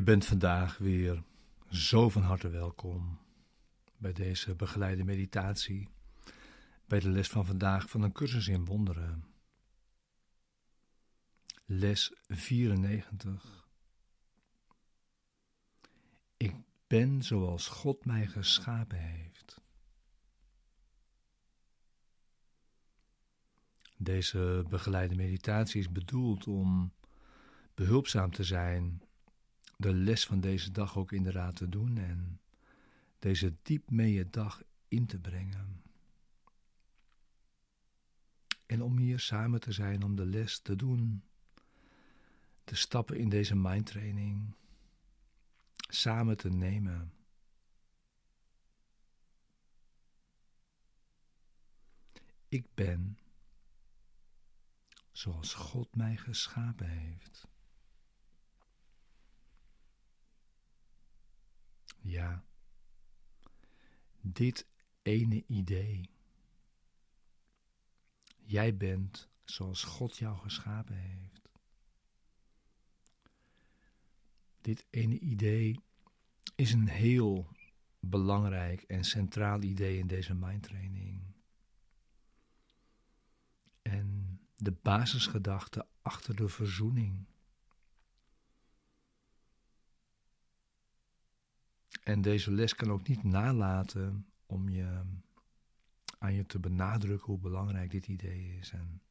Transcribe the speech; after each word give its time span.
Je 0.00 0.06
bent 0.06 0.26
vandaag 0.26 0.78
weer 0.78 1.22
zo 1.70 2.08
van 2.08 2.22
harte 2.22 2.48
welkom 2.48 3.18
bij 3.96 4.12
deze 4.12 4.54
begeleide 4.54 5.04
meditatie, 5.04 5.88
bij 6.86 7.00
de 7.00 7.08
les 7.08 7.28
van 7.28 7.46
vandaag 7.46 7.90
van 7.90 8.02
een 8.02 8.12
cursus 8.12 8.48
in 8.48 8.64
wonderen. 8.64 9.24
Les 11.64 12.12
94. 12.28 13.68
Ik 16.36 16.54
ben 16.86 17.22
zoals 17.22 17.68
God 17.68 18.04
mij 18.04 18.26
geschapen 18.26 18.98
heeft. 18.98 19.60
Deze 23.96 24.64
begeleide 24.68 25.14
meditatie 25.14 25.80
is 25.80 25.92
bedoeld 25.92 26.46
om 26.46 26.92
behulpzaam 27.74 28.30
te 28.30 28.44
zijn 28.44 29.02
de 29.80 29.94
les 29.94 30.26
van 30.26 30.40
deze 30.40 30.70
dag 30.70 30.96
ook 30.96 31.12
inderdaad 31.12 31.56
te 31.56 31.68
doen 31.68 31.98
en 31.98 32.40
deze 33.18 33.54
diep 33.62 33.90
mee 33.90 34.30
dag 34.30 34.62
in 34.88 35.06
te 35.06 35.18
brengen. 35.18 35.82
En 38.66 38.82
om 38.82 38.98
hier 38.98 39.18
samen 39.18 39.60
te 39.60 39.72
zijn 39.72 40.02
om 40.02 40.16
de 40.16 40.26
les 40.26 40.58
te 40.58 40.76
doen, 40.76 41.22
de 42.64 42.74
stappen 42.74 43.16
in 43.16 43.28
deze 43.28 43.56
mindtraining 43.56 44.54
samen 45.76 46.36
te 46.36 46.48
nemen. 46.48 47.12
Ik 52.48 52.74
ben 52.74 53.18
zoals 55.12 55.54
God 55.54 55.96
mij 55.96 56.16
geschapen 56.16 56.88
heeft. 56.88 57.49
Dit 64.20 64.66
ene 65.02 65.44
idee. 65.46 66.10
Jij 68.36 68.76
bent 68.76 69.28
zoals 69.44 69.84
God 69.84 70.16
jou 70.16 70.38
geschapen 70.38 70.96
heeft. 70.96 71.48
Dit 74.60 74.86
ene 74.90 75.18
idee 75.18 75.80
is 76.54 76.72
een 76.72 76.88
heel 76.88 77.48
belangrijk 78.00 78.82
en 78.82 79.04
centraal 79.04 79.62
idee 79.62 79.98
in 79.98 80.06
deze 80.06 80.34
mindtraining. 80.34 81.22
En 83.82 84.40
de 84.56 84.72
basisgedachte 84.72 85.86
achter 86.02 86.36
de 86.36 86.48
verzoening. 86.48 87.26
En 92.02 92.22
deze 92.22 92.50
les 92.50 92.74
kan 92.74 92.90
ook 92.90 93.08
niet 93.08 93.22
nalaten 93.22 94.26
om 94.46 94.68
je 94.68 95.02
aan 96.18 96.34
je 96.34 96.46
te 96.46 96.58
benadrukken 96.58 97.26
hoe 97.26 97.38
belangrijk 97.38 97.90
dit 97.90 98.06
idee 98.06 98.56
is. 98.58 98.70
En 98.70 99.02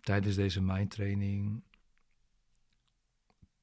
tijdens 0.00 0.36
deze 0.36 0.60
mindtraining 0.60 1.62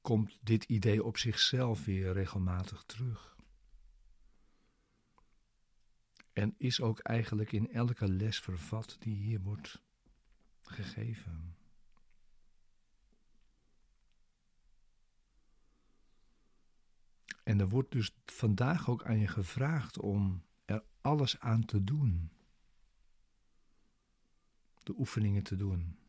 komt 0.01 0.39
dit 0.41 0.63
idee 0.63 1.03
op 1.03 1.17
zichzelf 1.17 1.85
weer 1.85 2.13
regelmatig 2.13 2.83
terug. 2.83 3.37
En 6.33 6.55
is 6.57 6.81
ook 6.81 6.99
eigenlijk 6.99 7.51
in 7.51 7.71
elke 7.71 8.07
les 8.07 8.39
vervat 8.39 8.97
die 8.99 9.15
hier 9.15 9.41
wordt 9.41 9.81
gegeven. 10.61 11.58
En 17.49 17.59
er 17.59 17.69
wordt 17.69 17.91
dus 17.91 18.15
vandaag 18.25 18.89
ook 18.89 19.03
aan 19.03 19.19
je 19.19 19.27
gevraagd 19.27 19.99
om 19.99 20.43
er 20.65 20.83
alles 21.01 21.39
aan 21.39 21.65
te 21.65 21.83
doen. 21.83 22.31
De 24.83 24.93
oefeningen 24.97 25.43
te 25.43 25.55
doen. 25.55 25.99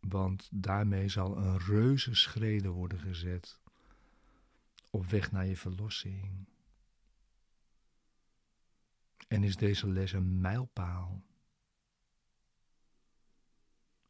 Want 0.00 0.48
daarmee 0.52 1.08
zal 1.08 1.36
een 1.36 1.58
reuze 1.58 2.14
schreden 2.14 2.70
worden 2.70 2.98
gezet 2.98 3.60
op 4.90 5.06
weg 5.06 5.32
naar 5.32 5.46
je 5.46 5.56
verlossing. 5.56 6.48
En 9.28 9.42
is 9.42 9.56
deze 9.56 9.88
les 9.88 10.12
een 10.12 10.40
mijlpaal 10.40 11.22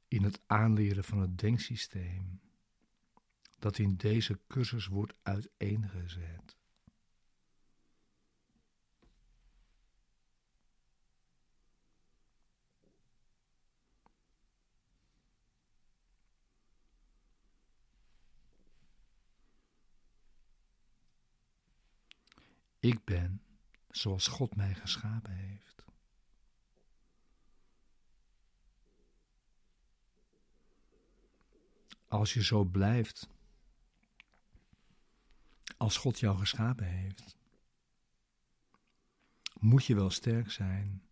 in 0.08 0.22
het 0.22 0.40
aanleren 0.46 1.04
van 1.04 1.18
het 1.18 1.38
denksysteem 1.38 2.40
dat 3.58 3.78
in 3.78 3.96
deze 3.96 4.40
cursus 4.46 4.86
wordt 4.86 5.14
uiteengezet. 5.22 6.56
Ik 22.80 23.04
ben 23.04 23.42
zoals 23.90 24.26
God 24.26 24.56
mij 24.56 24.74
geschapen 24.74 25.32
heeft. 25.32 25.87
Als 32.08 32.34
je 32.34 32.44
zo 32.44 32.64
blijft, 32.64 33.28
als 35.76 35.96
God 35.96 36.18
jou 36.18 36.38
geschapen 36.38 36.86
heeft, 36.86 37.36
moet 39.58 39.84
je 39.84 39.94
wel 39.94 40.10
sterk 40.10 40.50
zijn 40.50 41.02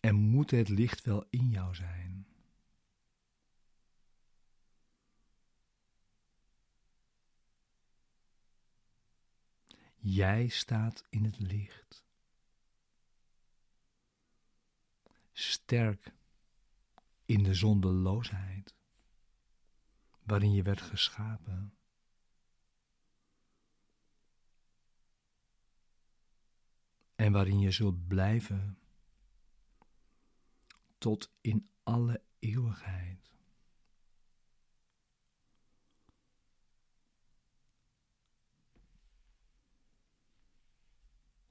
en 0.00 0.14
moet 0.14 0.50
het 0.50 0.68
licht 0.68 1.02
wel 1.02 1.26
in 1.30 1.48
jou 1.48 1.74
zijn. 1.74 2.26
Jij 9.96 10.48
staat 10.48 11.04
in 11.10 11.24
het 11.24 11.38
licht. 11.38 12.04
Sterk 15.32 16.12
in 17.24 17.42
de 17.42 17.54
zondeloosheid 17.54 18.74
waarin 20.24 20.52
je 20.52 20.62
werd 20.62 20.80
geschapen. 20.80 21.74
En 27.14 27.32
waarin 27.32 27.58
je 27.58 27.70
zult 27.70 28.06
blijven 28.06 28.78
tot 30.98 31.32
in 31.40 31.68
alle 31.82 32.22
eeuwigheid. 32.38 33.32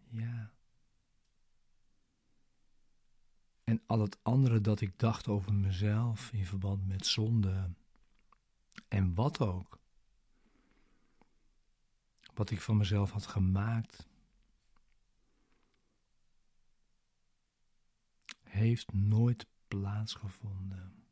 Ja. 0.09 0.51
En 3.63 3.81
al 3.85 3.99
het 3.99 4.23
andere 4.23 4.61
dat 4.61 4.81
ik 4.81 4.99
dacht 4.99 5.27
over 5.27 5.53
mezelf 5.53 6.33
in 6.33 6.45
verband 6.45 6.87
met 6.87 7.05
zonde 7.05 7.73
en 8.93 9.13
wat 9.13 9.39
ook. 9.39 9.79
Wat 12.33 12.49
ik 12.49 12.61
van 12.61 12.77
mezelf 12.77 13.11
had 13.11 13.25
gemaakt. 13.25 14.07
Heeft 18.43 18.93
nooit 18.93 19.47
plaatsgevonden. 19.67 21.05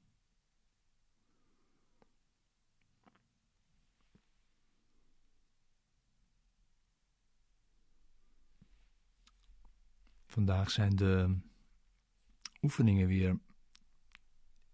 Vandaag 10.25 10.71
zijn 10.71 10.95
de 10.95 11.37
oefeningen 12.61 13.07
weer 13.07 13.39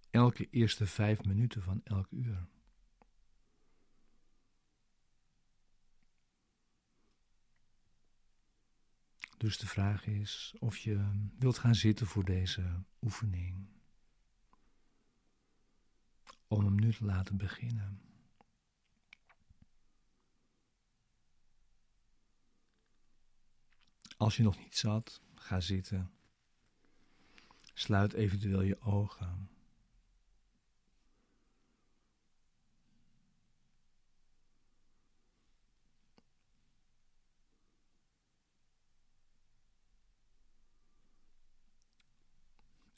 elke 0.10 0.50
eerste 0.50 0.86
vijf 0.88 1.24
minuten 1.24 1.62
van 1.62 1.82
elk 1.84 2.12
uur. 2.12 2.48
Dus 9.38 9.58
de 9.58 9.68
vraag 9.68 10.06
is 10.06 10.56
of 10.60 10.78
je 10.78 11.28
wilt 11.40 11.58
gaan 11.58 11.76
zitten 11.76 12.08
voor 12.08 12.26
deze 12.26 12.84
oefening. 13.02 13.68
Om 16.48 16.64
hem 16.64 16.76
nu 16.76 16.94
te 16.94 17.06
laten 17.06 17.38
beginnen. 17.38 18.02
Als 24.18 24.38
je 24.38 24.44
nog 24.44 24.58
niet 24.58 24.76
zat, 24.76 25.22
ga 25.36 25.60
zitten. 25.60 26.12
Sluit 27.74 28.14
eventueel 28.14 28.62
je 28.62 28.82
ogen. 28.82 29.57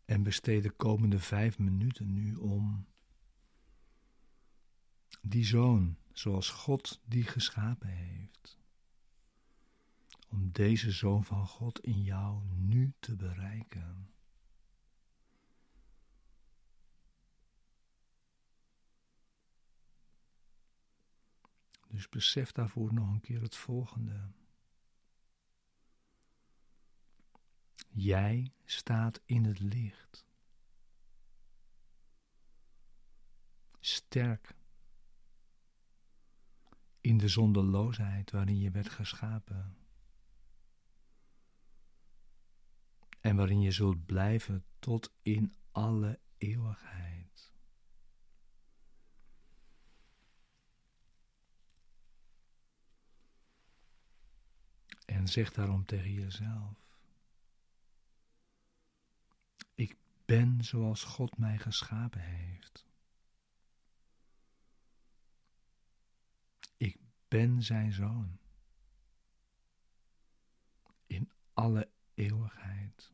En 0.10 0.24
besteed 0.24 0.64
de 0.64 0.70
komende 0.70 1.20
vijf 1.20 1.60
minuten 1.60 2.14
nu 2.14 2.36
om 2.36 2.86
die 5.22 5.46
zoon, 5.46 5.98
zoals 6.12 6.50
God 6.50 7.02
die 7.06 7.24
geschapen 7.24 7.90
heeft, 7.90 8.58
om 10.30 10.52
deze 10.52 10.92
zoon 10.92 11.24
van 11.24 11.48
God 11.48 11.80
in 11.80 12.04
jou 12.04 12.44
nu 12.56 12.94
te 13.00 13.16
bereiken. 13.16 14.10
Dus 21.88 22.10
besef 22.10 22.52
daarvoor 22.52 22.94
nog 22.94 23.10
een 23.10 23.22
keer 23.22 23.42
het 23.42 23.56
volgende. 23.56 24.32
Jij 28.02 28.54
staat 28.66 29.22
in 29.26 29.46
het 29.46 29.60
licht. 29.60 30.26
Sterk 33.80 34.56
in 37.02 37.18
de 37.18 37.28
zonderloosheid 37.28 38.32
waarin 38.32 38.60
je 38.60 38.72
werd 38.72 38.90
geschapen. 38.90 39.78
En 43.20 43.36
waarin 43.36 43.62
je 43.62 43.72
zult 43.72 44.06
blijven 44.06 44.66
tot 44.80 45.14
in 45.22 45.54
alle 45.72 46.20
eeuwigheid. 46.38 47.54
En 55.06 55.28
zeg 55.28 55.52
daarom 55.52 55.86
tegen 55.86 56.14
jezelf. 56.14 56.89
Ben 60.30 60.64
zoals 60.64 61.04
God 61.04 61.38
mij 61.38 61.58
geschapen 61.58 62.22
heeft. 62.22 62.86
Ik 66.78 66.98
ben 67.28 67.64
zijn 67.64 67.92
zoon. 67.92 68.40
In 71.08 71.32
alle 71.54 71.90
eeuwigheid. 72.14 73.14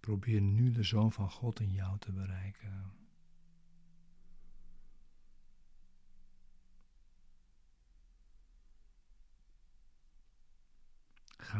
Probeer 0.00 0.40
nu 0.40 0.70
de 0.70 0.82
zoon 0.82 1.12
van 1.12 1.30
God 1.30 1.60
in 1.60 1.72
jou 1.72 1.98
te 1.98 2.12
bereiken. 2.12 2.99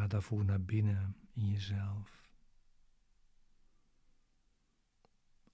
Ga 0.01 0.07
daarvoor 0.07 0.45
naar 0.45 0.61
binnen 0.61 1.15
in 1.33 1.47
jezelf. 1.47 2.29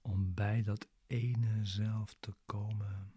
Om 0.00 0.34
bij 0.34 0.62
dat 0.62 0.88
ene 1.06 1.64
zelf 1.64 2.14
te 2.20 2.34
komen. 2.46 3.12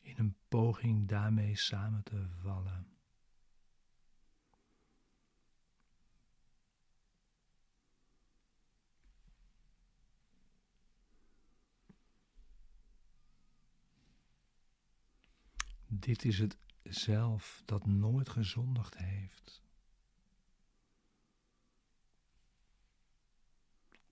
In 0.00 0.18
een 0.18 0.36
poging 0.48 1.08
daarmee 1.08 1.56
samen 1.56 2.02
te 2.02 2.26
vallen. 2.40 2.86
Dit 16.02 16.24
is 16.24 16.38
het 16.38 16.56
zelf 16.82 17.62
dat 17.64 17.86
nooit 17.86 18.28
gezondigd 18.28 18.96
heeft. 18.96 19.62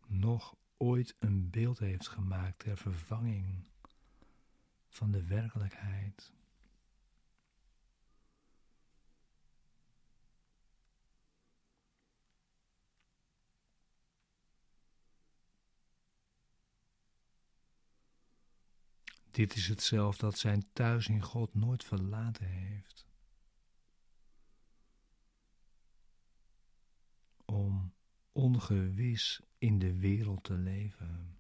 Nog 0.07 0.57
ooit 0.77 1.17
een 1.19 1.51
beeld 1.51 1.79
heeft 1.79 2.09
gemaakt 2.09 2.59
ter 2.59 2.77
vervanging 2.77 3.69
van 4.89 5.11
de 5.11 5.25
werkelijkheid. 5.25 6.33
Dit 19.31 19.57
is 19.57 19.69
het 19.69 19.83
zelf 19.83 20.17
dat 20.17 20.39
zijn 20.39 20.73
thuis 20.73 21.09
in 21.09 21.23
God 21.23 21.55
nooit 21.55 21.85
verlaten 21.85 22.47
heeft. 22.47 23.07
Om 27.45 27.93
ongewis 28.33 29.41
in 29.59 29.79
de 29.79 29.95
wereld 29.95 30.45
te 30.45 30.55
leven. 30.55 31.39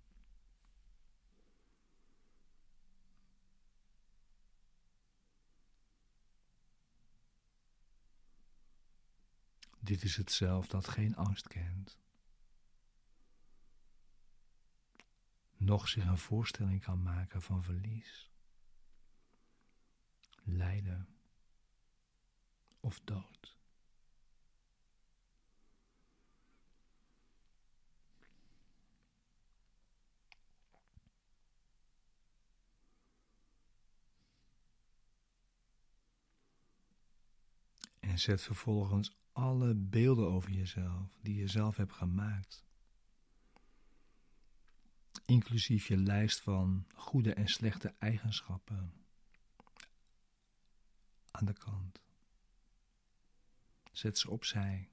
Dit 9.79 10.03
is 10.03 10.17
het 10.17 10.33
zelf 10.33 10.67
dat 10.67 10.89
geen 10.89 11.17
angst 11.17 11.49
kent. 11.49 11.99
Nog 15.71 15.89
zich 15.89 16.07
een 16.07 16.19
voorstelling 16.19 16.83
kan 16.83 17.03
maken 17.03 17.43
van 17.43 17.65
verlies, 17.65 18.31
lijden 20.43 21.09
of 22.81 23.01
dood. 23.05 23.59
En 38.01 38.19
zet 38.19 38.43
vervolgens 38.43 39.17
alle 39.33 39.75
beelden 39.75 40.29
over 40.29 40.51
jezelf 40.51 41.19
die 41.23 41.37
je 41.37 41.47
zelf 41.47 41.77
hebt 41.77 41.93
gemaakt 41.93 42.65
inclusief 45.31 45.87
je 45.87 45.97
lijst 45.97 46.41
van 46.41 46.87
goede 46.95 47.35
en 47.35 47.49
slechte 47.49 47.95
eigenschappen 47.99 48.93
aan 51.31 51.45
de 51.45 51.53
kant. 51.53 52.01
Zet 53.93 54.19
ze 54.19 54.31
opzij. 54.31 54.89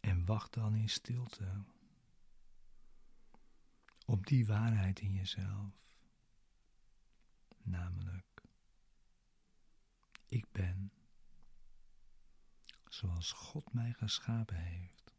En 0.00 0.24
wacht 0.24 0.54
dan 0.54 0.74
in 0.74 0.88
stilte 0.88 1.64
op 4.04 4.26
die 4.26 4.46
waarheid 4.46 5.00
in 5.00 5.12
jezelf, 5.12 5.72
namelijk 7.62 8.35
ik 10.36 10.52
ben 10.52 10.92
zoals 12.88 13.32
God 13.32 13.72
mij 13.72 13.92
geschapen 13.92 14.56
heeft. 14.56 15.14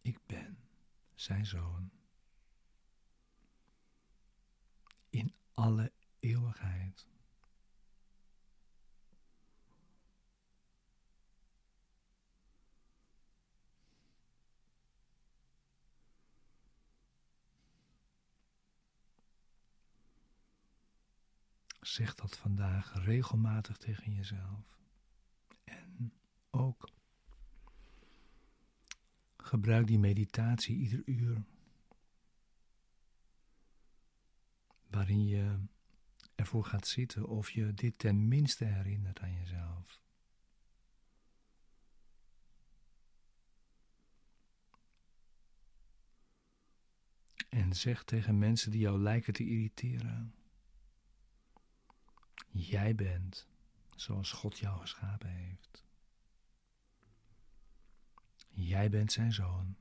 Ik 0.00 0.26
ben 0.26 0.58
zijn 1.14 1.46
zoon. 1.46 1.90
In 5.10 5.34
alle 5.52 5.92
eeuwigheid. 6.18 7.15
Zeg 21.86 22.14
dat 22.14 22.36
vandaag 22.36 23.04
regelmatig 23.04 23.76
tegen 23.76 24.12
jezelf. 24.12 24.78
En 25.64 26.12
ook 26.50 26.88
gebruik 29.36 29.86
die 29.86 29.98
meditatie 29.98 30.76
ieder 30.76 31.02
uur. 31.04 31.44
Waarin 34.86 35.26
je 35.26 35.58
ervoor 36.34 36.64
gaat 36.64 36.86
zitten 36.86 37.26
of 37.28 37.50
je 37.50 37.74
dit 37.74 37.98
ten 37.98 38.28
minste 38.28 38.64
herinnert 38.64 39.20
aan 39.20 39.34
jezelf. 39.34 40.00
En 47.48 47.74
zeg 47.74 48.04
tegen 48.04 48.38
mensen 48.38 48.70
die 48.70 48.80
jou 48.80 48.98
lijken 48.98 49.32
te 49.32 49.44
irriteren: 49.44 50.34
Jij 52.50 52.94
bent 52.94 53.48
zoals 53.96 54.32
God 54.32 54.58
jou 54.58 54.80
geschapen 54.80 55.28
heeft. 55.28 55.84
Jij 58.48 58.90
bent 58.90 59.12
zijn 59.12 59.32
zoon. 59.32 59.76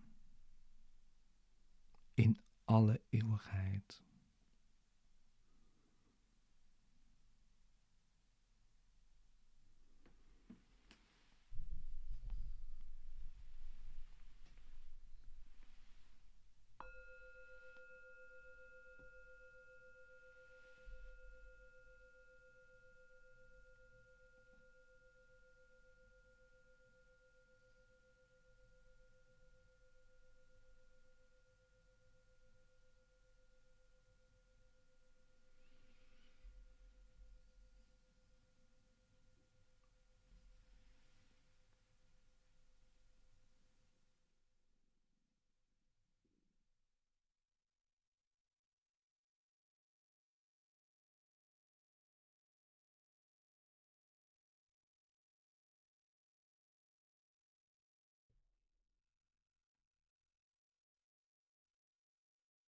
In 2.14 2.42
alle 2.64 3.02
eeuwigheid. 3.10 4.05